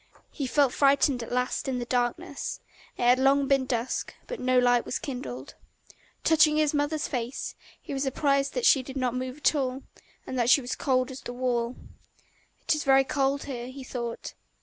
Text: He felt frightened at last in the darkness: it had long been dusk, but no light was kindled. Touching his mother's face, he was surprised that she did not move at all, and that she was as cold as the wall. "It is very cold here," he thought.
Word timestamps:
He 0.31 0.47
felt 0.47 0.73
frightened 0.73 1.21
at 1.21 1.31
last 1.31 1.67
in 1.67 1.77
the 1.77 1.85
darkness: 1.85 2.59
it 2.97 3.03
had 3.03 3.19
long 3.19 3.47
been 3.47 3.67
dusk, 3.67 4.15
but 4.25 4.39
no 4.39 4.57
light 4.57 4.83
was 4.83 4.97
kindled. 4.97 5.53
Touching 6.23 6.57
his 6.57 6.73
mother's 6.73 7.07
face, 7.07 7.53
he 7.79 7.93
was 7.93 8.01
surprised 8.01 8.55
that 8.55 8.65
she 8.65 8.81
did 8.81 8.97
not 8.97 9.13
move 9.13 9.37
at 9.37 9.53
all, 9.53 9.83
and 10.25 10.39
that 10.39 10.49
she 10.49 10.59
was 10.59 10.71
as 10.71 10.75
cold 10.75 11.11
as 11.11 11.21
the 11.21 11.33
wall. 11.33 11.75
"It 12.63 12.73
is 12.73 12.83
very 12.83 13.03
cold 13.03 13.43
here," 13.43 13.67
he 13.67 13.83
thought. 13.83 14.33